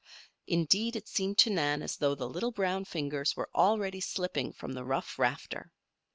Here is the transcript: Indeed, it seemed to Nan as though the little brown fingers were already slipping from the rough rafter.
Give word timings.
Indeed, 0.47 0.95
it 0.95 1.07
seemed 1.07 1.37
to 1.37 1.51
Nan 1.51 1.83
as 1.83 1.97
though 1.97 2.15
the 2.15 2.27
little 2.27 2.49
brown 2.49 2.85
fingers 2.85 3.35
were 3.35 3.51
already 3.53 4.01
slipping 4.01 4.51
from 4.51 4.73
the 4.73 4.83
rough 4.83 5.19
rafter. 5.19 5.71